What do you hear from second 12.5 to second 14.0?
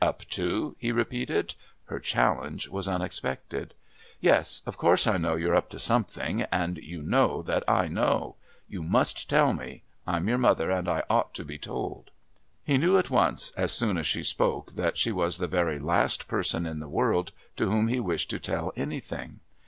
He knew at once as soon